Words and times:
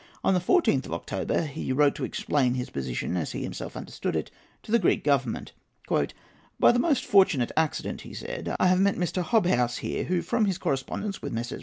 On 0.23 0.33
the 0.33 0.39
14th 0.39 0.87
of 0.87 0.93
October 0.93 1.43
he 1.43 1.71
wrote 1.71 1.93
to 1.93 2.03
explain 2.03 2.55
his 2.55 2.71
position, 2.71 3.15
as 3.15 3.33
he 3.33 3.43
himself 3.43 3.77
understood 3.77 4.15
it, 4.15 4.31
to 4.63 4.71
the 4.71 4.79
Greek 4.79 5.03
Government. 5.03 5.51
"By 6.59 6.71
the 6.71 6.79
most 6.79 7.05
fortunate 7.05 7.51
accident," 7.55 8.01
he 8.01 8.15
said, 8.15 8.55
"I 8.59 8.65
have 8.65 8.79
met 8.79 8.95
Mr. 8.95 9.21
Hobhouse 9.21 9.77
here, 9.81 10.05
who, 10.05 10.23
from 10.23 10.45
his 10.45 10.57
correspondence 10.57 11.21
with 11.21 11.33
Messrs. 11.33 11.59